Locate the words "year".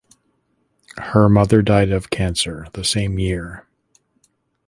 3.19-3.67